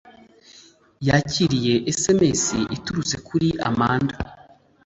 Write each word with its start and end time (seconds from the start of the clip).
yakiriye 1.07 1.73
sms 2.03 2.43
iturutse 2.75 3.15
kuri 3.27 3.49
amanda 3.69 4.15